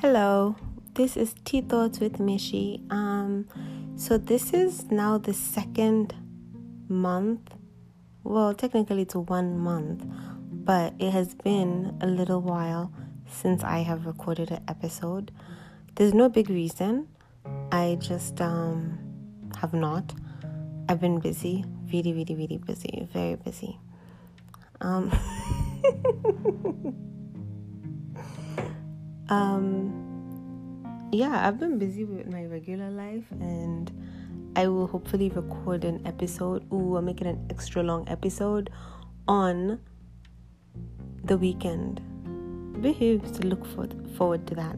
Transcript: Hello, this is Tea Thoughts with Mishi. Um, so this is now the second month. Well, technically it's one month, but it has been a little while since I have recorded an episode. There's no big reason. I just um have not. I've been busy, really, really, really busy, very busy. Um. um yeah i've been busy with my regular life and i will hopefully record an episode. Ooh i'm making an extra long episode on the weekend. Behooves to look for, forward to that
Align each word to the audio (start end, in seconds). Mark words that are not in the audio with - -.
Hello, 0.00 0.56
this 0.94 1.14
is 1.14 1.34
Tea 1.44 1.60
Thoughts 1.60 2.00
with 2.00 2.14
Mishi. 2.20 2.90
Um, 2.90 3.46
so 3.96 4.16
this 4.16 4.54
is 4.54 4.90
now 4.90 5.18
the 5.18 5.34
second 5.34 6.14
month. 6.88 7.52
Well, 8.24 8.54
technically 8.54 9.02
it's 9.02 9.14
one 9.14 9.58
month, 9.58 10.06
but 10.50 10.94
it 10.98 11.10
has 11.10 11.34
been 11.34 11.98
a 12.00 12.06
little 12.06 12.40
while 12.40 12.90
since 13.26 13.62
I 13.62 13.80
have 13.80 14.06
recorded 14.06 14.50
an 14.50 14.62
episode. 14.68 15.32
There's 15.96 16.14
no 16.14 16.30
big 16.30 16.48
reason. 16.48 17.06
I 17.70 17.98
just 18.00 18.40
um 18.40 18.98
have 19.60 19.74
not. 19.74 20.14
I've 20.88 21.02
been 21.02 21.20
busy, 21.20 21.62
really, 21.92 22.14
really, 22.14 22.34
really 22.34 22.56
busy, 22.56 23.06
very 23.12 23.36
busy. 23.36 23.78
Um. 24.80 25.12
um 29.30 31.08
yeah 31.12 31.46
i've 31.46 31.58
been 31.58 31.78
busy 31.78 32.04
with 32.04 32.26
my 32.30 32.44
regular 32.44 32.90
life 32.90 33.24
and 33.32 33.90
i 34.56 34.66
will 34.66 34.86
hopefully 34.86 35.30
record 35.30 35.84
an 35.84 36.04
episode. 36.06 36.64
Ooh 36.72 36.96
i'm 36.96 37.04
making 37.04 37.28
an 37.28 37.46
extra 37.50 37.82
long 37.82 38.08
episode 38.08 38.70
on 39.28 39.80
the 41.24 41.36
weekend. 41.36 42.00
Behooves 42.82 43.30
to 43.32 43.46
look 43.46 43.64
for, 43.66 43.86
forward 44.16 44.46
to 44.48 44.54
that 44.56 44.76